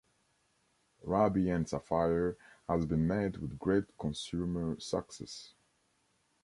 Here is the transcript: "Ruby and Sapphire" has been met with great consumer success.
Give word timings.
"Ruby 1.03 1.51
and 1.51 1.69
Sapphire" 1.69 2.35
has 2.67 2.87
been 2.87 3.05
met 3.07 3.37
with 3.37 3.59
great 3.59 3.95
consumer 3.99 4.79
success. 4.79 5.53